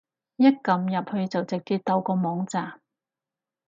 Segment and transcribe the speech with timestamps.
[0.37, 2.81] 一撳入去就直接到個網站